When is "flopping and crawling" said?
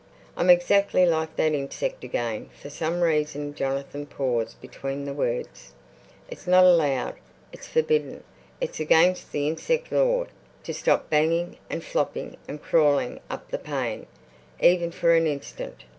11.83-13.19